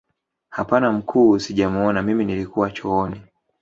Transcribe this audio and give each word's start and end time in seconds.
Hapana 0.49 0.91
mkuu 0.91 1.39
sijamuona 1.39 2.01
mimi 2.01 2.25
nilikuwa 2.25 2.71
chooni 2.71 3.21